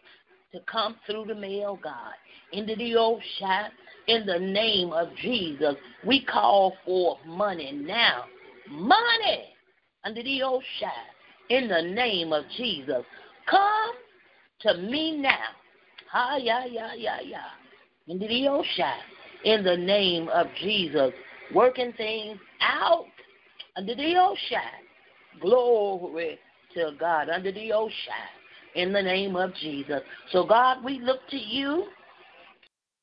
[0.52, 2.14] to come through the mail, God.
[2.52, 3.72] Into the ocean,
[4.06, 5.74] in the name of Jesus,
[6.06, 8.24] we call for money now.
[8.68, 9.54] Money
[10.04, 10.88] under the ocean,
[11.48, 13.04] in the name of Jesus.
[13.50, 13.92] Come
[14.60, 15.48] to me now.
[16.12, 17.38] Ha, ya, ya, ya, ya.
[18.06, 19.00] Into the ocean,
[19.44, 21.12] in the name of Jesus.
[21.52, 23.06] Working things out
[23.76, 24.58] under the ocean.
[25.40, 26.38] Glory
[26.74, 27.94] to God under the ocean
[28.74, 30.00] in the name of Jesus.
[30.30, 31.86] So, God, we look to you,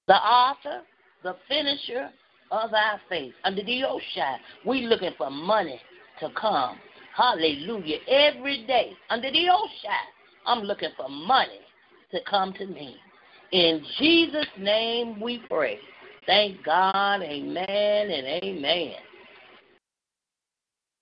[0.07, 0.81] the author,
[1.23, 2.09] the finisher
[2.51, 3.33] of our faith.
[3.43, 5.79] Under the ocean, we looking for money
[6.19, 6.77] to come.
[7.15, 7.97] Hallelujah.
[8.07, 10.05] Every day, under the ocean,
[10.45, 11.59] I'm looking for money
[12.11, 12.95] to come to me.
[13.51, 15.79] In Jesus' name we pray.
[16.25, 17.21] Thank God.
[17.23, 18.95] Amen and amen.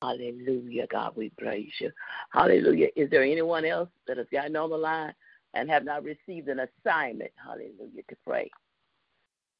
[0.05, 1.91] Hallelujah, God, we praise you.
[2.31, 2.89] Hallelujah.
[2.95, 5.13] Is there anyone else that has gotten on the line
[5.53, 7.31] and have not received an assignment?
[7.43, 8.49] Hallelujah, to pray.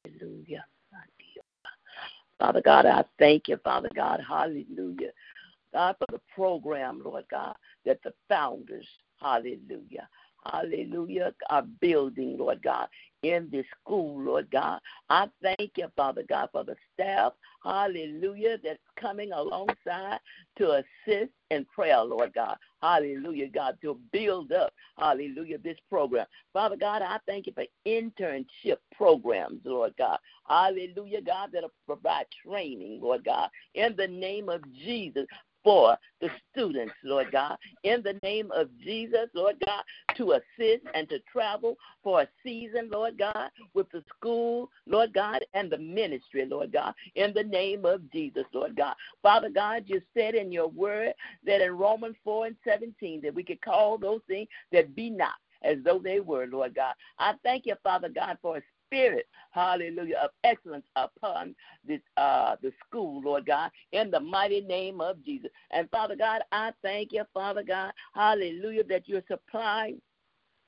[0.04, 0.64] Hallelujah.
[2.38, 4.20] Father God, I thank you, Father God.
[4.26, 5.10] Hallelujah.
[5.72, 8.86] God, for the program, Lord God, that the founders,
[9.20, 10.08] hallelujah,
[10.44, 12.88] hallelujah, are building, Lord God,
[13.26, 14.80] in this school, Lord God.
[15.10, 17.32] I thank you, Father God, for the staff,
[17.64, 20.18] hallelujah, that's coming alongside
[20.58, 22.56] to assist in prayer, Lord God.
[22.82, 26.26] Hallelujah, God, to build up, hallelujah, this program.
[26.52, 30.18] Father God, I thank you for internship programs, Lord God.
[30.48, 35.26] Hallelujah, God, that'll provide training, Lord God, in the name of Jesus
[35.66, 39.82] for the students, Lord God, in the name of Jesus, Lord God,
[40.16, 45.44] to assist and to travel for a season, Lord God, with the school, Lord God,
[45.54, 48.94] and the ministry, Lord God, in the name of Jesus, Lord God.
[49.22, 51.14] Father God, you said in your word
[51.44, 55.34] that in Romans 4 and 17 that we could call those things that be not
[55.62, 56.94] as though they were, Lord God.
[57.18, 58.62] I thank you, Father God, for a
[58.96, 61.54] spirit, hallelujah, of excellence upon
[61.86, 65.50] this uh the school, Lord God, in the mighty name of Jesus.
[65.70, 70.00] And Father God, I thank you, Father God, hallelujah, that you're supplying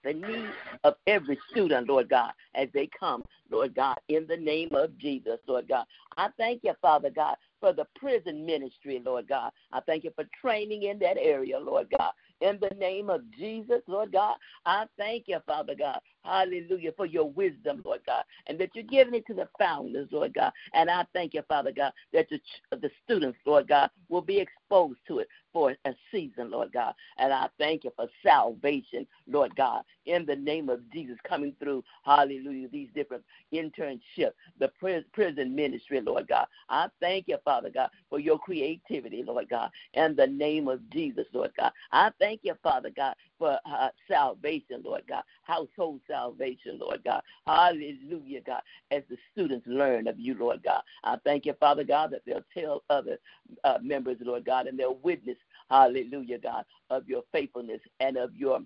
[0.04, 0.50] the need
[0.84, 5.38] of every student, Lord God, as they come, Lord God, in the name of Jesus,
[5.46, 5.84] Lord God.
[6.16, 9.50] I thank you, Father God, for the prison ministry, Lord God.
[9.72, 12.12] I thank you for training in that area, Lord God.
[12.40, 15.98] In the name of Jesus, Lord God, I thank you, Father God.
[16.28, 20.34] Hallelujah, for your wisdom, Lord God, and that you're giving it to the founders, Lord
[20.34, 20.52] God.
[20.74, 22.38] And I thank you, Father God, that the,
[22.76, 26.94] the students, Lord God, will be exposed to it for a season, Lord God.
[27.16, 31.82] And I thank you for salvation, Lord God, in the name of Jesus coming through,
[32.04, 36.46] hallelujah, these different internships, the prison ministry, Lord God.
[36.68, 41.26] I thank you, Father God, for your creativity, Lord God, in the name of Jesus,
[41.32, 41.72] Lord God.
[41.92, 47.22] I thank you, Father God, for uh, salvation, Lord God, household salvation, Lord God.
[47.46, 50.82] Hallelujah, God, as the students learn of you, Lord God.
[51.04, 53.18] I thank you, Father God, that they'll tell other
[53.64, 55.36] uh, members, Lord God, and they'll witness,
[55.70, 58.60] hallelujah, God, of your faithfulness and of your,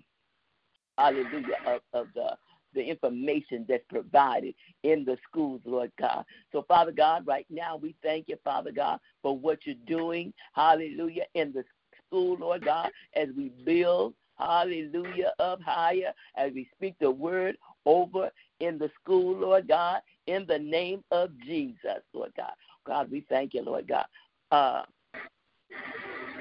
[0.97, 2.35] hallelujah, of, of the
[2.75, 6.25] the information that's provided in the schools, Lord God.
[6.51, 11.25] So, Father God, right now we thank you, Father God, for what you're doing, hallelujah,
[11.35, 11.63] in the
[12.07, 18.29] school, Lord God, as we build, hallelujah, up higher as we speak the word over
[18.59, 22.53] in the school, Lord God, in the name of Jesus, Lord God.
[22.85, 24.05] God, we thank you, Lord God.
[24.51, 24.83] Uh,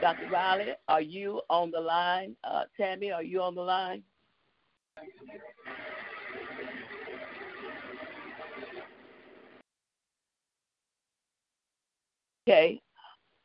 [0.00, 0.28] Dr.
[0.30, 2.36] Riley, are you on the line?
[2.44, 4.02] Uh, Tammy, are you on the line?
[12.48, 12.80] Okay.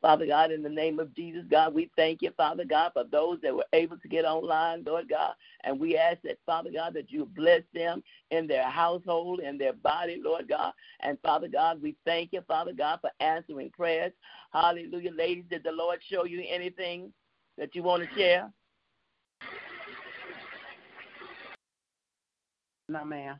[0.00, 3.40] Father God, in the name of Jesus, God, we thank you, Father God, for those
[3.42, 5.32] that were able to get online, Lord God.
[5.64, 9.72] And we ask that, Father God, that you bless them in their household, in their
[9.72, 10.72] body, Lord God.
[11.00, 14.12] And Father God, we thank you, Father God, for answering prayers.
[14.52, 15.10] Hallelujah.
[15.12, 17.12] Ladies, did the Lord show you anything
[17.56, 18.52] that you want to share?
[22.88, 23.36] No, ma'am.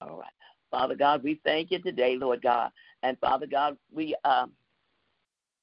[0.00, 0.26] All right.
[0.72, 2.70] Father God, we thank you today, Lord God.
[3.02, 4.52] And Father God, we um,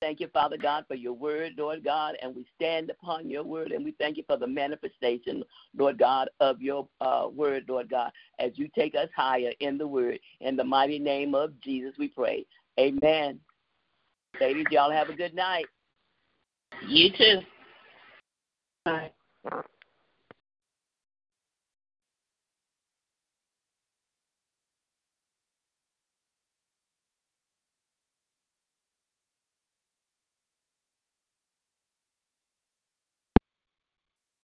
[0.04, 3.72] thank you, Father God, for your word, Lord God, and we stand upon your word,
[3.72, 5.44] and we thank you for the manifestation,
[5.78, 9.88] Lord God, of your uh, word, Lord God, as you take us higher in the
[9.88, 10.20] word.
[10.42, 12.46] In the mighty name of Jesus, we pray.
[12.78, 13.40] Amen.
[14.42, 15.68] Ladies, y'all have a good night.
[16.86, 17.40] You too.
[18.84, 19.12] Bye.